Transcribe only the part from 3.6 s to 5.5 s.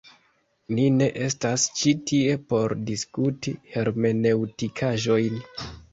hermeneŭtikaĵojn!